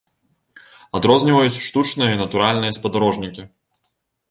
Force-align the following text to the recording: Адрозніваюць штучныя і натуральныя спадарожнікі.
Адрозніваюць 0.99 1.61
штучныя 1.67 2.09
і 2.17 2.19
натуральныя 2.23 2.77
спадарожнікі. 2.81 3.49